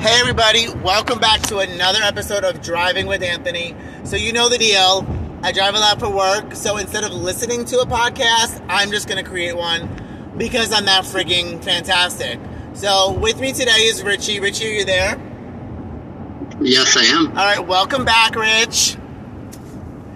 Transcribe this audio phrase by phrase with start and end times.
[0.00, 3.76] Hey, everybody, welcome back to another episode of Driving with Anthony.
[4.04, 5.06] So, you know the deal.
[5.42, 9.08] I drive a lot for work, so instead of listening to a podcast, I'm just
[9.08, 12.40] going to create one because I'm that freaking fantastic.
[12.72, 14.40] So, with me today is Richie.
[14.40, 15.20] Richie, are you there?
[16.62, 17.28] Yes, I am.
[17.28, 18.96] All right, welcome back, Rich.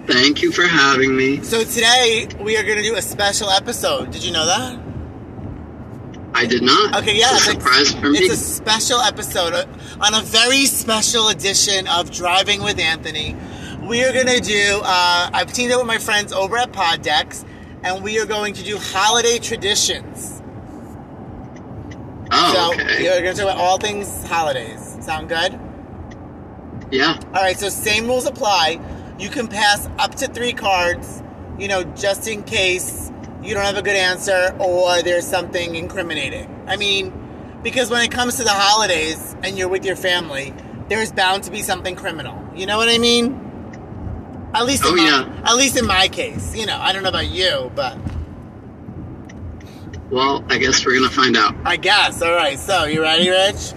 [0.07, 1.43] Thank you for having me.
[1.43, 4.09] So, today we are going to do a special episode.
[4.09, 4.84] Did you know that?
[6.35, 6.97] I did not.
[6.97, 8.19] Okay, yeah, It's a surprise for me.
[8.19, 9.53] It's a special episode
[10.01, 13.37] on a very special edition of Driving with Anthony.
[13.81, 17.45] We are going to do, uh, I've teamed up with my friends over at PodDecks,
[17.83, 20.41] and we are going to do holiday traditions.
[22.33, 23.03] oh, so okay.
[23.03, 24.97] we are going to talk about all things holidays.
[24.99, 25.57] Sound good?
[26.91, 27.17] Yeah.
[27.27, 28.81] All right, so same rules apply.
[29.17, 31.23] You can pass up to three cards,
[31.57, 33.04] you know, just in case
[33.45, 36.63] you don't have a good answer or there's something incriminating.
[36.67, 37.13] I mean,
[37.63, 40.53] because when it comes to the holidays and you're with your family,
[40.89, 42.41] there's bound to be something criminal.
[42.55, 43.41] You know what I mean?
[44.53, 45.41] At least, in Oh, my, yeah.
[45.49, 46.55] at least in my case.
[46.55, 47.97] You know, I don't know about you, but
[50.11, 51.55] Well, I guess we're gonna find out.
[51.65, 52.21] I guess.
[52.21, 53.73] All right, so you ready, Rich?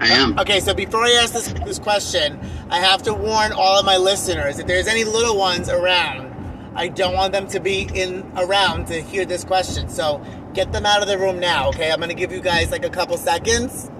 [0.00, 0.38] I am.
[0.38, 2.38] Okay, so before I ask this, this question,
[2.70, 6.33] I have to warn all of my listeners if there's any little ones around,
[6.74, 9.88] I don't want them to be in around to hear this question.
[9.88, 10.22] So
[10.54, 11.90] get them out of the room now, okay?
[11.92, 13.90] I'm gonna give you guys like a couple seconds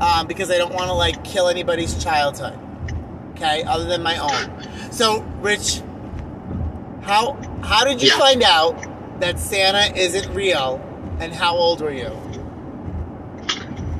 [0.00, 2.58] um, because I don't want to like kill anybody's childhood,
[3.32, 3.62] okay?
[3.64, 4.92] Other than my own.
[4.92, 5.82] So, Rich,
[7.02, 8.18] how how did you Yeah.
[8.18, 10.80] find out that Santa isn't real,
[11.20, 12.10] and how old were you?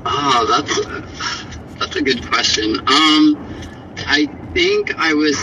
[0.04, 2.76] Oh, that's that's a good question.
[2.88, 3.36] Um,
[4.06, 5.36] I think I was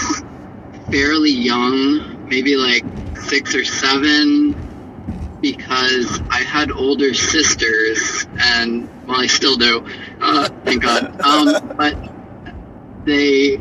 [0.92, 2.86] fairly young, maybe like
[3.16, 9.86] six or seven, because I had older sisters, and well, I still do.
[10.22, 11.20] Uh, thank God.
[11.22, 11.98] Um, but
[13.06, 13.60] they,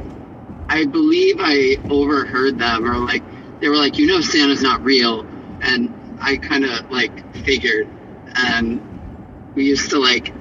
[0.69, 3.23] I believe I overheard them, or like
[3.61, 5.27] they were like, you know, Santa's not real,
[5.61, 7.89] and I kind of like figured,
[8.37, 8.81] and
[9.55, 10.33] we used to like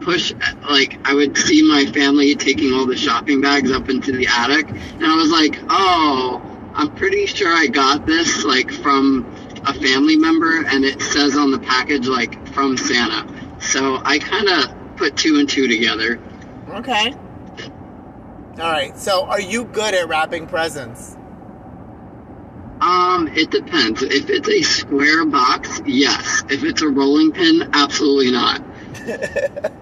[0.00, 0.32] push
[0.68, 4.68] like I would see my family taking all the shopping bags up into the attic
[4.68, 6.42] and I was like, "Oh,
[6.80, 9.26] I'm pretty sure I got this like from
[9.66, 13.26] a family member and it says on the package like from Santa."
[13.60, 16.18] So I kind of put two and two together.
[16.70, 17.14] Okay.
[18.58, 18.96] All right.
[18.98, 21.16] So, are you good at wrapping presents?
[22.80, 24.02] Um, it depends.
[24.02, 26.42] If it's a square box, yes.
[26.48, 28.62] If it's a rolling pin, absolutely not.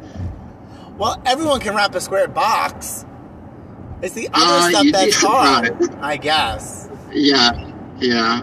[0.98, 3.06] Well, everyone can wrap a square box.
[4.02, 5.94] It's the other Uh, stuff that's hard.
[6.00, 6.87] I guess.
[7.12, 7.72] Yeah.
[7.98, 8.42] Yeah.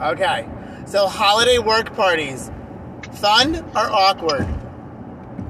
[0.00, 0.48] Okay.
[0.86, 2.50] So, holiday work parties,
[3.12, 4.46] fun or awkward,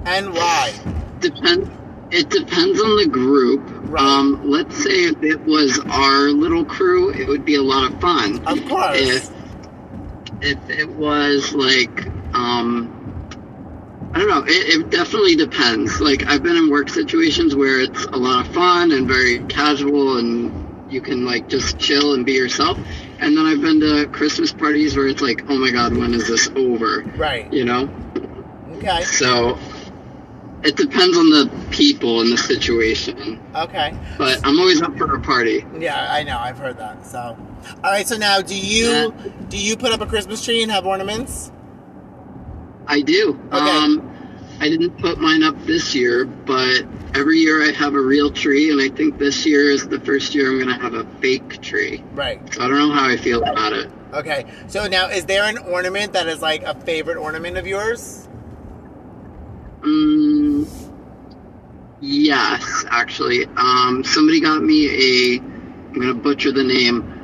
[0.04, 0.72] and why?
[1.20, 1.68] Depends.
[2.10, 3.62] It depends on the group.
[3.90, 4.02] Right.
[4.02, 8.00] Um, let's say if it was our little crew, it would be a lot of
[8.00, 8.44] fun.
[8.46, 8.96] Of course.
[8.98, 9.30] If
[10.40, 12.94] if it was like, um,
[14.14, 14.44] I don't know.
[14.46, 16.00] It, it definitely depends.
[16.00, 20.18] Like I've been in work situations where it's a lot of fun and very casual,
[20.18, 22.78] and you can like just chill and be yourself.
[23.20, 26.28] And then I've been to Christmas parties where it's like, oh my god, when is
[26.28, 27.02] this over?
[27.16, 27.52] Right.
[27.52, 27.90] You know.
[28.76, 29.02] Okay.
[29.02, 29.58] So
[30.62, 33.40] it depends on the people and the situation.
[33.54, 33.96] Okay.
[34.16, 35.64] But I'm always up for a party.
[35.78, 36.38] Yeah, I know.
[36.38, 37.06] I've heard that.
[37.06, 38.06] So, all right.
[38.06, 39.14] So now, do you
[39.48, 41.52] do you put up a Christmas tree and have ornaments?
[42.86, 43.38] I do.
[43.52, 43.56] Okay.
[43.56, 44.17] Um,
[44.60, 48.70] I didn't put mine up this year, but every year I have a real tree,
[48.70, 51.62] and I think this year is the first year I'm going to have a fake
[51.62, 52.02] tree.
[52.12, 52.40] Right.
[52.52, 53.88] So I don't know how I feel about it.
[54.12, 54.46] Okay.
[54.66, 58.26] So now, is there an ornament that is like a favorite ornament of yours?
[59.82, 60.66] Mm,
[62.00, 63.46] yes, actually.
[63.56, 67.14] Um, somebody got me a, I'm going to butcher the name,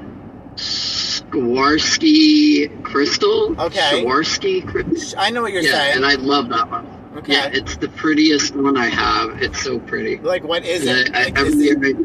[1.34, 3.60] Swarovski crystal.
[3.60, 4.04] Okay.
[4.04, 5.18] Swarovski crystal.
[5.18, 5.96] I know what you're yeah, saying.
[5.96, 6.93] and I love that one.
[7.16, 7.32] Okay.
[7.32, 9.40] Yeah, it's the prettiest one I have.
[9.42, 10.18] It's so pretty.
[10.18, 11.14] like, what is it?
[11.14, 11.96] I- Like, every is it-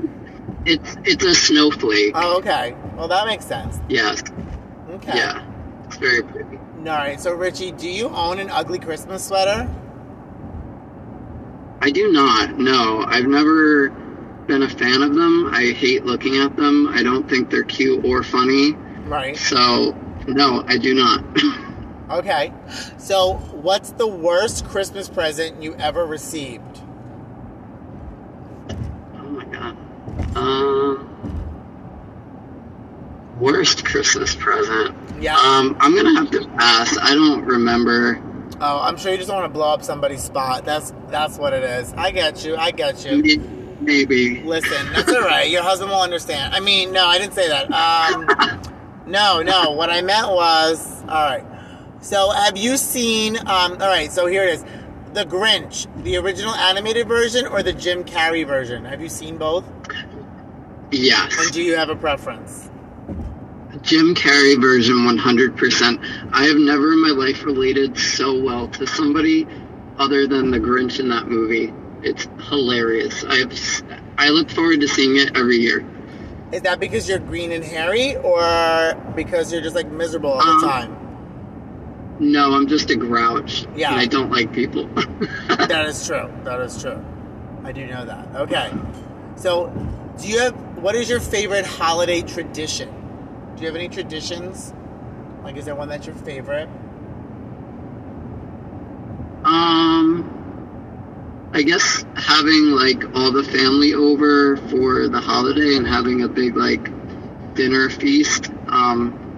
[0.65, 2.11] it's it's a snowflake.
[2.15, 2.75] Oh, okay.
[2.95, 3.79] Well, that makes sense.
[3.89, 4.21] yes.
[4.91, 5.17] Okay.
[5.17, 5.41] Yeah.
[5.85, 6.57] It's very pretty.
[6.79, 7.19] All right.
[7.19, 9.67] So, Richie, do you own an ugly Christmas sweater?
[11.81, 12.57] I do not.
[12.59, 13.89] No, I've never
[14.47, 15.49] been a fan of them.
[15.53, 16.89] I hate looking at them.
[16.93, 18.73] I don't think they're cute or funny.
[19.05, 19.37] Right.
[19.37, 19.95] So,
[20.27, 21.23] no, I do not.
[22.09, 22.51] Okay.
[22.97, 26.81] So, what's the worst Christmas present you ever received?
[29.15, 29.77] oh my god.
[30.35, 31.07] Um,
[33.39, 34.95] worst Christmas present.
[35.19, 35.35] Yeah.
[35.35, 36.97] Um, I'm gonna have to pass.
[36.97, 38.21] I don't remember.
[38.61, 40.65] Oh, I'm sure you just want to blow up somebody's spot.
[40.65, 41.93] That's that's what it is.
[41.93, 42.57] I get you.
[42.57, 43.21] I get you.
[43.81, 44.41] Maybe.
[44.41, 45.49] Listen, that's all right.
[45.49, 46.53] Your husband will understand.
[46.53, 47.71] I mean, no, I didn't say that.
[47.71, 48.27] Um,
[49.07, 49.71] no, no.
[49.71, 51.45] What I meant was, all right.
[52.01, 53.37] So, have you seen?
[53.37, 54.11] Um, all right.
[54.11, 54.65] So here it is:
[55.13, 58.85] The Grinch, the original animated version, or the Jim Carrey version.
[58.85, 59.65] Have you seen both?
[60.91, 61.35] Yes.
[61.37, 62.69] And do you have a preference?
[63.81, 66.29] Jim Carrey version 100%.
[66.33, 69.47] I have never in my life related so well to somebody
[69.97, 71.71] other than the Grinch in that movie.
[72.01, 73.23] It's hilarious.
[73.25, 73.53] I have,
[74.17, 75.85] I look forward to seeing it every year.
[76.51, 80.51] Is that because you're green and hairy, or because you're just like miserable all the
[80.51, 80.98] Um, time?
[82.19, 83.65] No, I'm just a grouch.
[83.75, 83.91] Yeah.
[83.91, 84.89] And I don't like people.
[85.47, 86.31] That is true.
[86.43, 87.03] That is true.
[87.63, 88.35] I do know that.
[88.35, 88.71] Okay.
[89.35, 89.67] So,
[90.19, 92.89] do you have what is your favorite holiday tradition?
[93.55, 94.73] Do you have any traditions?
[95.43, 96.69] Like, is there one that's your favorite?
[99.45, 100.29] um,
[101.53, 106.55] I guess having like all the family over for the holiday and having a big
[106.55, 106.83] like
[107.55, 108.49] dinner feast.
[108.67, 109.28] Um,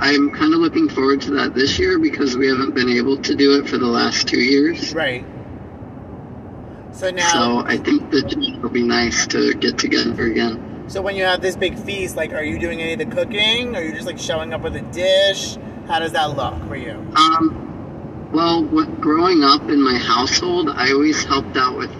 [0.00, 3.34] I'm kind of looking forward to that this year because we haven't been able to
[3.34, 4.94] do it for the last two years.
[4.94, 5.24] Right.
[6.92, 10.84] So now, So I think that it will be nice to get together again.
[10.88, 13.76] so when you have this big feast, like, are you doing any of the cooking?
[13.76, 15.56] Are you just like showing up with a dish?
[15.86, 16.92] How does that look for you?
[17.14, 21.90] Um, well, what, growing up in my household, I always helped out with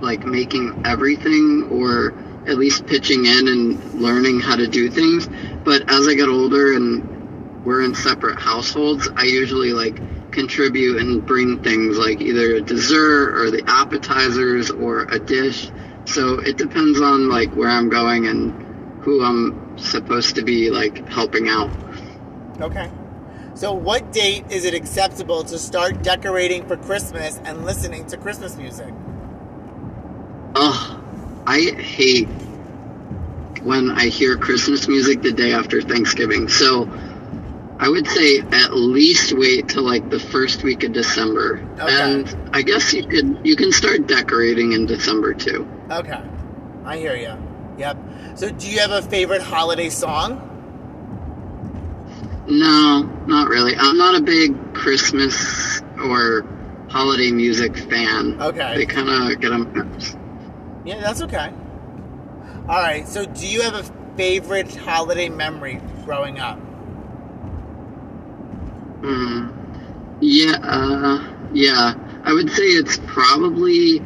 [0.00, 2.14] like making everything or
[2.46, 5.28] at least pitching in and learning how to do things.
[5.64, 7.13] But as I got older and
[7.64, 9.96] we're in separate households, I usually like
[10.32, 15.70] contribute and bring things like either a dessert or the appetizers or a dish.
[16.04, 21.08] So it depends on like where I'm going and who I'm supposed to be like
[21.08, 21.70] helping out.
[22.60, 22.90] Okay.
[23.54, 28.56] So, what date is it acceptable to start decorating for Christmas and listening to Christmas
[28.56, 28.92] music?
[30.56, 31.00] Ugh,
[31.46, 32.28] I hate
[33.62, 36.48] when I hear Christmas music the day after Thanksgiving.
[36.48, 36.88] So
[37.78, 41.66] I would say at least wait till like the first week of December.
[41.80, 42.12] Okay.
[42.12, 45.68] And I guess you could you can start decorating in December too.
[45.90, 46.22] Okay.
[46.84, 47.36] I hear you.
[47.78, 47.96] Yep.
[48.36, 50.50] So, do you have a favorite holiday song?
[52.46, 53.74] No, not really.
[53.76, 56.46] I'm not a big Christmas or
[56.88, 58.40] holiday music fan.
[58.40, 58.76] Okay.
[58.76, 60.16] They kind of get nerves.
[60.84, 61.52] Yeah, that's okay.
[62.68, 63.08] All right.
[63.08, 66.58] So, do you have a favorite holiday memory growing up?
[69.04, 69.48] Hmm.
[70.20, 71.94] Yeah, uh, yeah.
[72.24, 73.98] I would say it's probably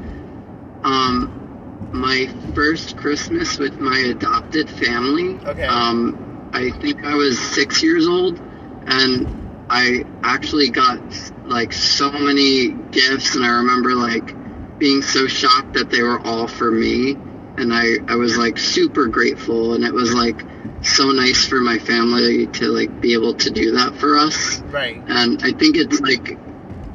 [0.82, 5.38] um, my first Christmas with my adopted family.
[5.46, 5.62] Okay.
[5.62, 8.40] Um, I think I was six years old,
[8.88, 11.00] and I actually got
[11.44, 14.34] like so many gifts, and I remember like
[14.80, 17.12] being so shocked that they were all for me,
[17.56, 20.42] and I I was like super grateful, and it was like
[20.82, 25.02] so nice for my family to like be able to do that for us Right.
[25.08, 26.38] and I think it's like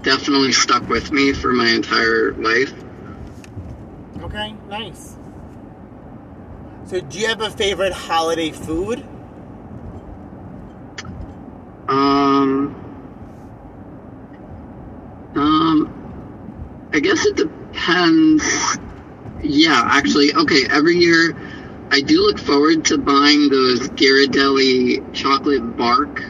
[0.04, 2.74] definitely stuck with me for my entire life.
[4.22, 4.54] Okay.
[4.68, 5.16] Nice.
[6.86, 9.00] So, do you have a favorite holiday food?
[11.88, 12.76] Um,
[15.36, 18.78] um, I guess it depends.
[19.42, 20.68] Yeah, actually, okay.
[20.70, 21.36] Every year,
[21.94, 26.24] I do look forward to buying those Ghirardelli chocolate bark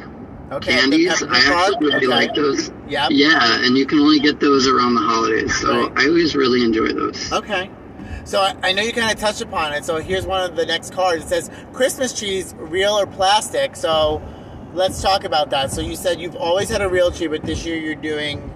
[0.52, 0.74] Okay.
[0.74, 1.24] candies.
[1.24, 2.08] I actually really Okay.
[2.08, 2.70] like those.
[2.90, 3.08] Yeah.
[3.10, 5.92] Yeah, and you can only get those around the holidays, so Right.
[5.96, 7.32] I always really enjoy those.
[7.32, 7.70] Okay.
[8.26, 9.86] So I, I know you kind of touched upon it.
[9.86, 11.24] So here's one of the next cards.
[11.24, 13.78] It says Christmas trees, real or plastic.
[13.78, 14.22] So
[14.74, 15.72] let's talk about that.
[15.72, 18.52] So you said you've always had a real tree, but this year you're doing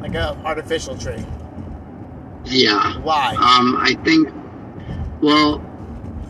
[0.00, 1.24] like a artificial tree.
[2.44, 2.98] Yeah.
[3.00, 3.34] Why?
[3.34, 4.28] Um, I think.
[5.20, 5.60] Well,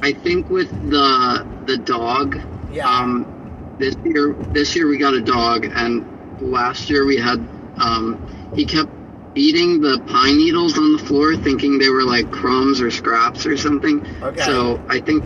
[0.02, 2.40] I think with the the dog.
[2.72, 2.88] Yeah.
[2.88, 3.32] Um,
[3.78, 6.04] this year, this year we got a dog, and
[6.40, 7.38] last year we had.
[7.78, 8.90] Um, he kept
[9.34, 13.56] eating the pine needles on the floor, thinking they were like crumbs or scraps or
[13.56, 14.06] something.
[14.22, 14.40] Okay.
[14.40, 15.24] So I think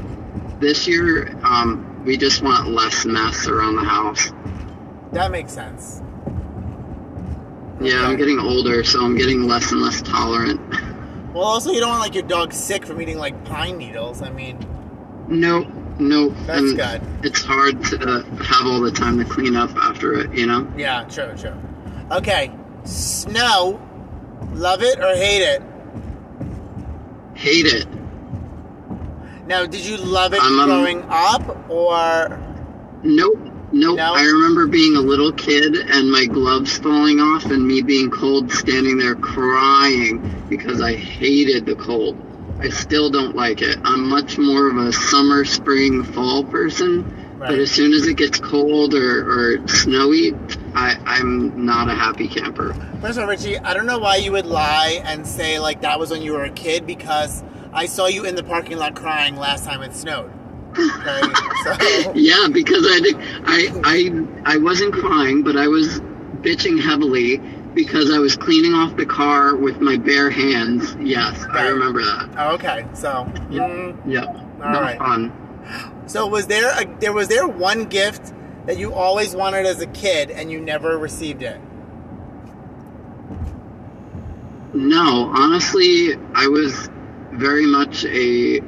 [0.61, 4.33] this year um, we just want less mess around the house.
[5.13, 6.03] that makes sense.
[7.81, 10.61] Yeah, I'm getting older, so I'm getting less and less tolerant.
[11.33, 14.21] Well, also you don't want like your dog sick from eating like pine needles.
[14.23, 14.59] I mean,
[15.29, 15.61] No,
[15.99, 16.31] no.
[16.47, 17.01] That's and good.
[17.25, 20.67] It's hard to have all the time to clean up after it, you know?
[20.77, 21.55] yeah, true, true.
[22.11, 22.51] Okay,
[22.85, 23.81] snow,
[24.55, 25.63] love it or hate it?
[27.35, 27.87] Hate it.
[29.47, 32.39] Now, did you love it I'm, um, growing up or?
[33.03, 33.39] Nope,
[33.73, 33.97] Nope.
[33.97, 34.15] No?
[34.15, 38.51] I remember being a little kid and my gloves falling off and me being cold,
[38.51, 42.19] standing there crying because I hated the cold.
[42.59, 43.79] I still don't like it.
[43.85, 47.05] I'm much more of a summer, spring, fall person.
[47.39, 47.51] Right.
[47.51, 50.35] But as soon as it gets cold or, or snowy,
[50.75, 52.75] I, I'm not a happy camper.
[53.01, 55.99] First of all, Richie, I don't know why you would lie and say like that
[55.99, 59.37] was when you were a kid because I saw you in the parking lot crying
[59.37, 60.31] last time it snowed.
[60.77, 63.01] So Yeah, because I
[63.45, 66.01] I I I wasn't crying, but I was
[66.43, 67.39] bitching heavily
[67.75, 70.97] because I was cleaning off the car with my bare hands.
[71.01, 72.31] Yes, I remember that.
[72.39, 74.29] oh, okay, so mm, Yep.
[74.29, 74.99] All Not right.
[74.99, 76.03] fun.
[76.07, 78.33] so was there a, there was there one gift
[78.67, 81.61] that you always wanted as a kid and you never received it?
[84.73, 86.89] No, honestly, I was
[87.33, 88.61] very much a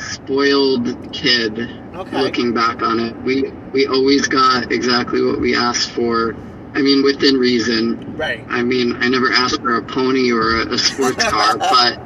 [0.00, 1.58] spoiled kid.
[1.94, 2.20] Okay.
[2.22, 6.34] Looking back on it, we we always got exactly what we asked for.
[6.74, 8.16] I mean, within reason.
[8.16, 8.44] Right.
[8.48, 12.00] I mean, I never asked for a pony or a, a sports car, but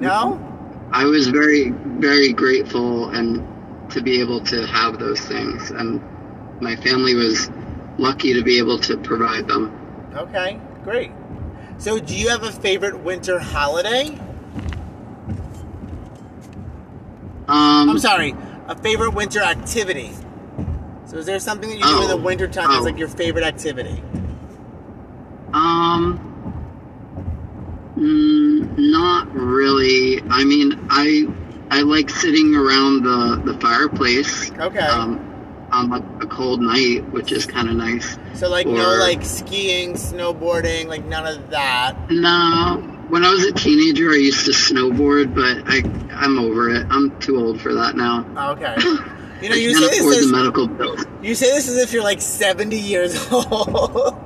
[0.00, 0.44] No.
[0.92, 3.46] I was very, very grateful and
[3.90, 6.02] to be able to have those things, and
[6.60, 7.50] my family was
[7.98, 9.72] lucky to be able to provide them.
[10.14, 11.10] Okay, great.
[11.78, 14.18] So, do you have a favorite winter holiday?
[17.48, 18.34] Um, I'm sorry,
[18.66, 20.12] a favorite winter activity.
[21.06, 22.16] So, is there something that you do in the Oh.
[22.18, 22.84] winter time that's Oh.
[22.84, 24.02] like your favorite activity?
[25.54, 26.20] Um,
[27.96, 30.22] mm, not really.
[30.30, 31.26] I mean, I
[31.70, 34.50] I like sitting around the the fireplace.
[34.58, 34.78] Okay.
[34.80, 35.20] Um,
[35.70, 38.16] on a, a cold night, which is kind of nice.
[38.32, 41.94] So, like, no, like skiing, snowboarding, like none of that.
[42.10, 45.82] No, when I was a teenager, I used to snowboard, but I
[46.14, 46.86] I'm over it.
[46.90, 48.24] I'm too old for that now.
[48.52, 48.76] Okay.
[49.40, 51.04] You know, you can't say afford this the as, medical bills.
[51.22, 54.18] you say this as if you're like 70 years old.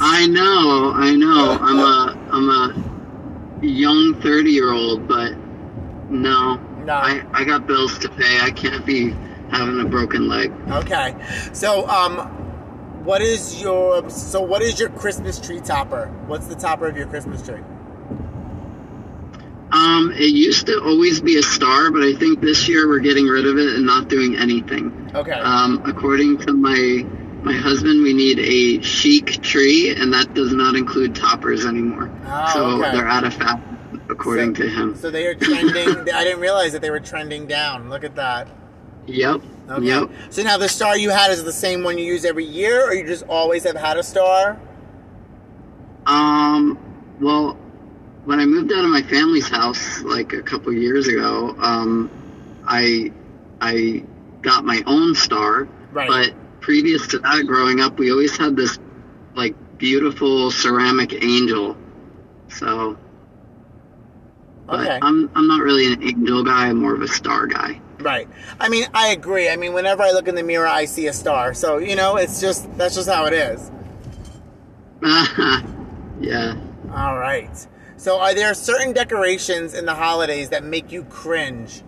[0.00, 1.58] I know, I know.
[1.60, 5.32] I'm a I'm a young thirty year old, but
[6.08, 6.54] no,
[6.84, 6.92] No.
[6.94, 8.38] I I got bills to pay.
[8.40, 9.10] I can't be
[9.50, 10.52] having a broken leg.
[10.70, 11.16] okay.
[11.52, 12.18] So, um,
[13.04, 16.06] what is your so what is your Christmas tree topper?
[16.28, 17.58] What's the topper of your Christmas tree?
[19.72, 23.26] Um, it used to always be a star, but I think this year we're getting
[23.26, 25.10] rid of it and not doing anything.
[25.14, 25.32] Okay.
[25.32, 27.06] Um, according to my
[27.42, 32.10] my husband, we need a chic tree, and that does not include toppers anymore.
[32.26, 32.92] Oh, so okay.
[32.92, 34.96] they're out of fashion, according so, to him.
[34.96, 35.88] So they are trending.
[36.14, 37.88] I didn't realize that they were trending down.
[37.88, 38.48] Look at that.
[39.06, 39.42] Yep.
[39.70, 39.86] Okay.
[39.86, 40.10] Yep.
[40.30, 42.92] So now the star you had is the same one you use every year, or
[42.92, 44.60] you just always have had a star?
[46.06, 46.78] Um.
[47.20, 47.56] Well,
[48.30, 52.08] when I moved out of my family's house like a couple years ago, um,
[52.64, 53.10] I
[53.60, 54.04] I
[54.40, 55.66] got my own star.
[55.90, 56.08] Right.
[56.08, 58.78] But previous to that, growing up, we always had this
[59.34, 61.76] like beautiful ceramic angel.
[62.46, 62.96] So.
[64.66, 65.00] But Okay.
[65.02, 66.68] I'm I'm not really an angel guy.
[66.68, 67.80] I'm more of a star guy.
[67.98, 68.28] Right.
[68.60, 69.48] I mean, I agree.
[69.48, 71.52] I mean, whenever I look in the mirror, I see a star.
[71.52, 73.72] So you know, it's just that's just how it is.
[76.20, 76.54] yeah.
[76.94, 77.66] All right.
[78.00, 81.82] So, are there certain decorations in the holidays that make you cringe?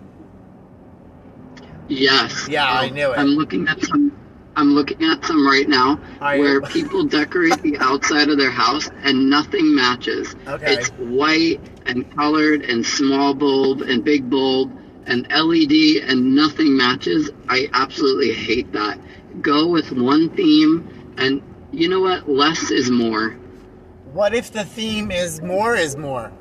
[1.89, 2.47] Yes.
[2.51, 3.19] Yeah, I oh, knew it.
[3.19, 4.15] I'm looking at some.
[4.55, 6.43] I'm looking at some right now Are you?
[6.43, 10.37] where people decorate the outside of their house and nothing matches.
[10.47, 10.75] Okay.
[10.75, 14.71] It's white and colored and small bulb and big bulb
[15.07, 17.31] and LED and nothing matches.
[17.49, 19.01] I absolutely hate that.
[19.41, 21.41] Go with one theme and
[21.73, 22.29] you know what?
[22.29, 23.39] Less is more.
[24.13, 26.33] What if the theme is more is more?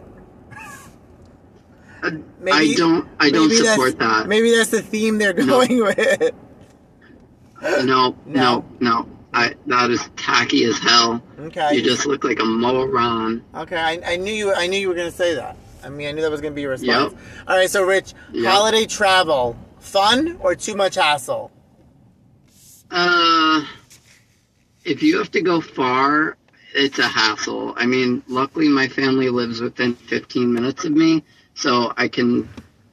[2.04, 2.12] Uh,
[2.52, 3.08] I don't.
[3.20, 4.28] I don't support that.
[4.28, 6.32] Maybe that's the theme they're going with.
[7.62, 8.16] No, No.
[8.26, 9.08] no, no.
[9.34, 11.22] I that is tacky as hell.
[11.40, 11.76] Okay.
[11.76, 13.44] You just look like a moron.
[13.56, 14.54] Okay, I, I knew you.
[14.54, 15.56] I knew you were going to say that.
[15.84, 17.14] I mean, I knew that was going to be your response.
[17.14, 17.22] Yep.
[17.48, 18.52] All right, so Rich, Yep.
[18.52, 21.50] holiday travel, fun or too much hassle?
[22.92, 23.64] Uh,
[24.84, 26.36] if you have to go far,
[26.74, 27.74] it's a hassle.
[27.76, 31.24] I mean, luckily my family lives within 15 minutes of me,
[31.54, 32.50] so I can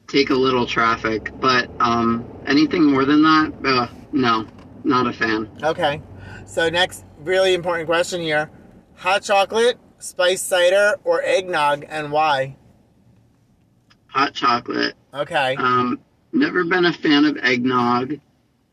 [0.07, 1.31] take a little traffic.
[1.39, 4.47] But um, anything more than that, uh, no,
[4.83, 5.49] not a fan.
[5.63, 6.01] Okay.
[6.45, 8.49] So next, really important question here:
[8.95, 12.55] hot chocolate, spiced cider, or eggnog, and why?
[14.07, 14.95] Hot chocolate.
[15.13, 15.55] Okay.
[15.55, 15.99] Um,
[16.33, 18.19] never been a fan of eggnog,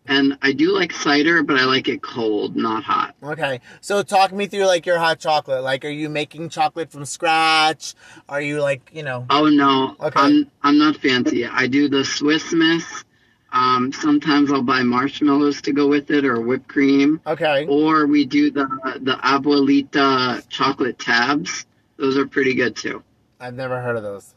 [0.08, 3.14] and I do like cider, but I like it cold, not hot.
[3.22, 3.60] Okay.
[3.80, 5.62] So talk me through like your hot chocolate.
[5.62, 7.94] Like, are you making chocolate from scratch?
[8.28, 9.26] Are you like, you know?
[9.30, 10.20] Oh no, Okay.
[10.20, 11.46] I'm I'm not fancy.
[11.46, 13.04] I do the Swiss Miss.
[13.52, 17.20] Um, sometimes I'll buy marshmallows to go with it or whipped cream.
[17.26, 17.66] Okay.
[17.66, 18.66] Or we do the
[19.00, 21.66] the abuelita chocolate tabs.
[21.96, 23.02] Those are pretty good too.
[23.40, 24.34] I've never heard of those.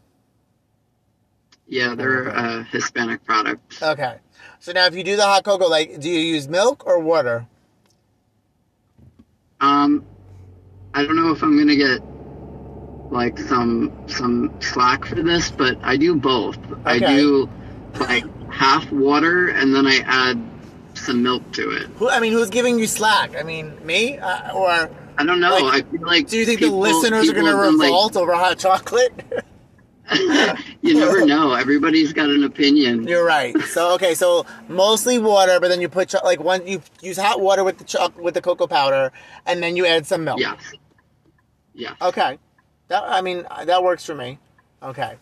[1.69, 2.37] Yeah, they're Okay.
[2.59, 3.81] a Hispanic product.
[3.81, 4.15] Okay.
[4.59, 7.45] So now, if you do the hot cocoa, like, do you use milk or water?
[9.61, 10.03] Um,
[10.93, 12.01] I don't know if I'm gonna get
[13.11, 16.57] like some some slack for this, but I do both.
[16.85, 17.49] I do
[17.99, 20.41] like half water and then I add
[20.95, 21.83] some milk to it.
[21.97, 22.09] Who?
[22.09, 23.35] I mean, who's giving you slack?
[23.37, 25.57] I mean, me uh, or I don't know.
[25.57, 27.77] Like, I feel like do you think people- the listeners are going to have been,
[27.77, 29.11] like- revolt over hot chocolate?
[30.81, 31.53] you never know.
[31.53, 33.07] Everybody's got an opinion.
[33.07, 33.57] You're right.
[33.61, 37.39] So okay, so mostly water, but then you put cho- like one you use hot
[37.39, 39.11] water with the choc with the cocoa powder,
[39.45, 40.39] and then you add some milk.
[40.39, 40.59] Yes.
[41.73, 41.95] Yes.
[42.01, 42.37] Okay.
[42.87, 44.39] That I mean that works for me.
[44.81, 45.15] Okay.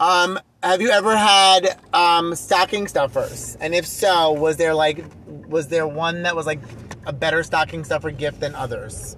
[0.00, 3.56] Um, have you ever had um stocking stuffers?
[3.60, 5.04] And if so, was there like
[5.48, 6.60] was there one that was like
[7.06, 9.16] a better stocking stuffer gift than others?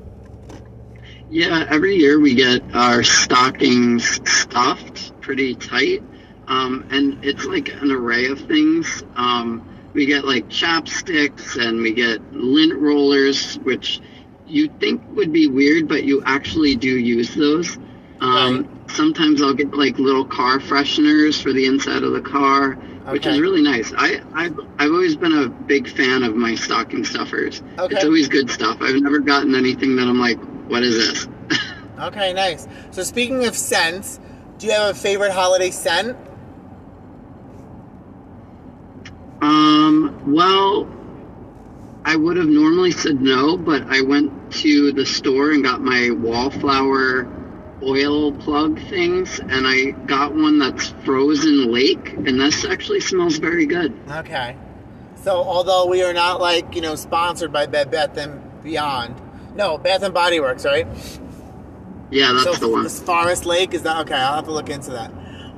[1.30, 6.02] Yeah, every year we get our stockings stuffed pretty tight.
[6.46, 9.02] Um, and it's like an array of things.
[9.16, 14.00] Um, we get like chapsticks and we get lint rollers, which
[14.46, 17.76] you think would be weird, but you actually do use those.
[18.20, 22.74] Um, Sometimes I'll get like little car fresheners for the inside of the car,
[23.10, 23.92] which is really nice.
[23.96, 27.62] I, I've, I've always been a big fan of my stocking stuffers.
[27.78, 27.96] Okay.
[27.96, 28.78] It's always good stuff.
[28.80, 30.38] I've never gotten anything that I'm like,
[30.68, 31.28] what is this?
[31.98, 32.68] Okay, nice.
[32.90, 34.20] So speaking of scents,
[34.58, 36.16] do you have a favorite holiday scent?
[39.40, 40.88] Um, well,
[42.04, 46.10] I would have normally said no, but I went to the store and got my
[46.10, 47.26] wallflower
[47.82, 53.66] oil plug things, and I got one that's frozen lake, and this actually smells very
[53.66, 53.98] good.
[54.10, 54.56] Okay.
[55.16, 59.20] So although we are not like, you know, sponsored by Bed Bath and Beyond.
[59.56, 60.86] No, Bath and Body Works, right?
[62.10, 62.88] Yeah, that's so the one.
[62.88, 64.14] Forest Lake is that okay?
[64.14, 65.10] I'll have to look into that.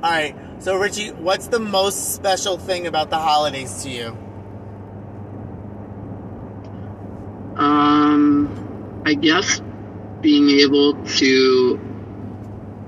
[0.03, 0.35] All right.
[0.61, 4.17] So Richie, what's the most special thing about the holidays to you?
[7.57, 9.61] Um, I guess
[10.21, 11.81] being able to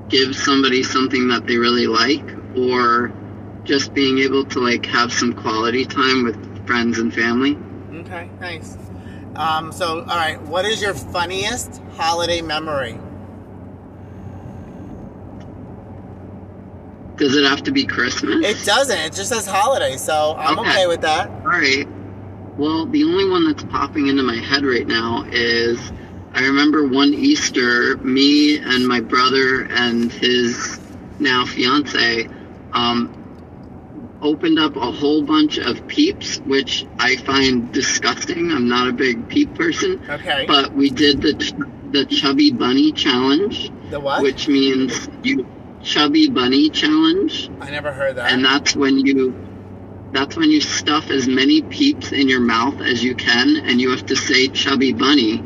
[0.08, 2.24] give somebody something that they really like,
[2.56, 3.12] or
[3.64, 7.58] just being able to like have some quality time with friends and family.
[7.92, 8.76] Okay, nice.
[9.36, 12.98] Um, so all right, what is your funniest holiday memory?
[17.16, 18.44] Does it have to be Christmas?
[18.44, 18.98] It doesn't.
[18.98, 20.86] It just says holiday, so I'm okay, Okay.
[20.86, 21.28] with that.
[21.28, 21.86] All right.
[22.56, 25.92] Well, the only one that's popping into my head right now is
[26.32, 30.80] I remember one Easter, me and my brother and his
[31.18, 32.26] now fiance
[32.72, 33.19] um,
[34.22, 38.50] opened up a whole bunch of peeps, which I find disgusting.
[38.52, 40.44] I'm not a big peep person, Okay.
[40.46, 41.54] but we did the ch-
[41.92, 44.22] the chubby bunny challenge, the what?
[44.22, 45.46] which means you
[45.82, 48.30] chubby bunny challenge I never heard that.
[48.32, 49.34] and that's when you
[50.12, 53.88] that's when you stuff as many peeps in your mouth as you can and you
[53.90, 55.42] have to say chubby bunny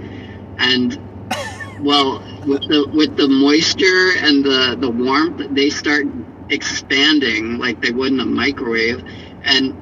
[0.58, 0.98] and
[1.80, 6.04] well with the with the moisture and the the warmth they start
[6.50, 9.02] expanding like they would in a microwave
[9.44, 9.74] and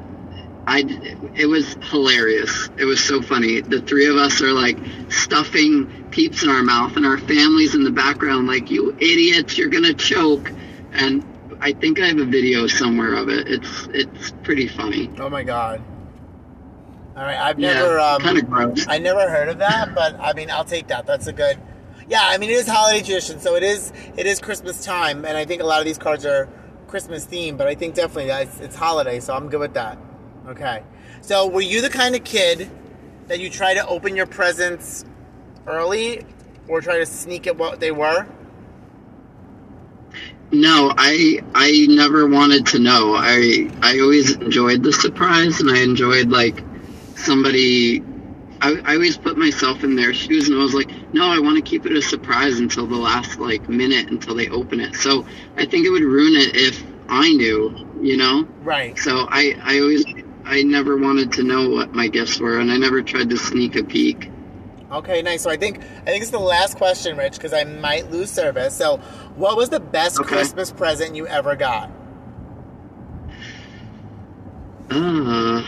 [0.66, 0.84] I
[1.34, 2.68] it was hilarious.
[2.78, 3.60] It was so funny.
[3.60, 7.82] The three of us are like stuffing peeps in our mouth, and our families in
[7.82, 9.58] the background like, "You idiots!
[9.58, 10.52] You're gonna choke!"
[10.92, 11.24] And
[11.60, 13.48] I think I have a video somewhere of it.
[13.48, 15.10] It's it's pretty funny.
[15.18, 15.82] oh my god.
[17.16, 18.86] All right, I've Yeah, never um, kind of gross.
[18.88, 21.06] I never heard of that, but I mean, I'll take that.
[21.06, 21.58] That's a good.
[22.08, 25.36] Yeah, I mean, it is holiday tradition, so it is it is Christmas time, and
[25.36, 26.48] I think a lot of these cards are
[26.88, 27.58] Christmas themed.
[27.58, 29.98] But I think definitely it's, it's holiday, so I'm good with that.
[30.48, 30.82] Okay.
[31.20, 32.70] So, were you the kind of kid
[33.28, 35.04] that you try to open your presents
[35.66, 36.26] early,
[36.68, 38.26] or try to sneak at what they were?
[40.50, 43.14] No, I I never wanted to know.
[43.16, 46.62] I I always enjoyed the surprise, and I enjoyed like
[47.14, 48.02] somebody.
[48.62, 51.56] I, I always put myself in their shoes, and I was like, no, I want
[51.56, 54.94] to keep it a surprise until the last like minute until they open it.
[54.94, 58.46] So I think it would ruin it if I knew, you know.
[58.62, 58.96] Right.
[58.96, 60.04] So I I always
[60.44, 63.74] I never wanted to know what my gifts were, and I never tried to sneak
[63.74, 64.30] a peek.
[64.92, 65.42] Okay, nice.
[65.42, 68.76] So I think I think it's the last question, Rich, because I might lose service.
[68.76, 68.98] So,
[69.34, 70.28] what was the best Okay.
[70.28, 71.90] Christmas present you ever got?
[74.90, 75.64] Uh,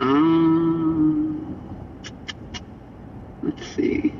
[0.00, 0.83] um,
[3.44, 4.14] let's see.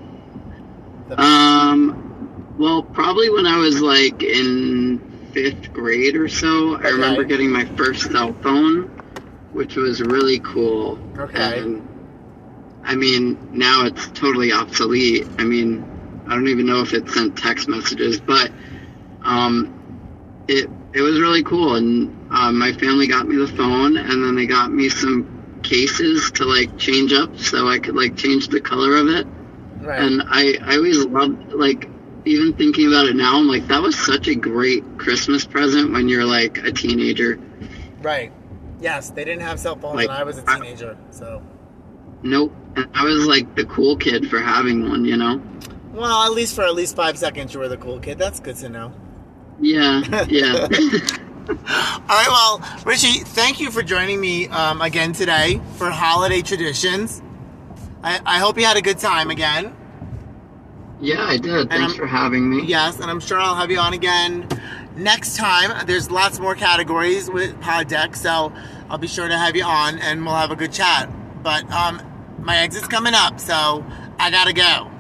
[1.17, 4.99] Um, well, probably when I was like in
[5.33, 6.77] fifth grade or so.
[6.77, 8.85] I remember getting my first cell phone,
[9.53, 10.99] which was really cool.
[11.19, 11.59] Okay.
[11.59, 11.87] And
[12.85, 15.27] I mean, now it's totally obsolete.
[15.39, 15.85] I mean,
[16.29, 18.53] I don't even know if it sent text messages, but
[19.23, 19.73] um,
[20.47, 21.75] it it was really cool.
[21.75, 25.34] And um, my family got me the phone, and then they got me some
[25.65, 29.27] cases to like change up so I could like change the color of it.
[29.81, 30.01] Right.
[30.01, 31.89] And I, I always loved, like,
[32.25, 36.09] even thinking about it now, I'm like, that was such a great Christmas present when
[36.09, 37.39] you're like a teenager.
[38.01, 38.33] right.
[38.81, 40.97] Yes, they didn't have cell phones Like, when I was a teenager.
[41.11, 41.43] So,
[42.23, 42.53] Nope.
[42.77, 45.43] And I was like the cool kid for having one, you know?
[45.93, 48.19] well, at least for at least five seconds, you were the cool kid.
[48.19, 48.93] That's good to know.
[49.61, 50.67] Yeah, yeah.
[51.49, 51.57] All
[52.09, 57.23] right, well, Richie, thank you for joining me um, again today for holiday traditions.
[58.03, 59.75] I, I hope you had a good time again.
[61.01, 61.69] yeah, I did.
[61.71, 62.65] Thanks for having me.
[62.65, 64.49] Yes, and I'm sure I'll have you on again
[64.97, 65.87] next time.
[65.87, 68.53] There's lots more categories with Pod Deck, so
[68.89, 71.11] I'll be sure to have you on and we'll have a good chat.
[71.43, 72.01] But um,
[72.41, 73.85] my exit's coming up, so
[74.19, 74.91] I gotta go.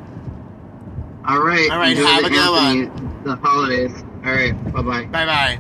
[1.26, 1.70] All right.
[1.70, 4.04] All right, enjoy have a good Anthony- The holidays.
[4.24, 4.52] All right.
[4.72, 5.04] Bye bye.
[5.07, 5.52] Bye bye.